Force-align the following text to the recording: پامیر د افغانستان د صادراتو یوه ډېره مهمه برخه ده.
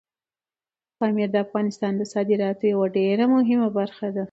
پامیر 0.97 1.29
د 1.33 1.37
افغانستان 1.45 1.91
د 1.97 2.03
صادراتو 2.13 2.63
یوه 2.73 2.87
ډېره 2.97 3.25
مهمه 3.35 3.69
برخه 3.77 4.07
ده. 4.15 4.19